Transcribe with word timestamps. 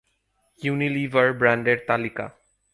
Unilever 0.61 1.27
ব্র্যান্ডের 1.33 1.79
তালিকা 1.87 2.25